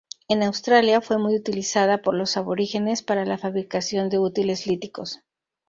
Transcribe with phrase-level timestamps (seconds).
[0.27, 5.19] En Australia fue muy utilizada por los aborígenes para la fabricación de útiles líticos.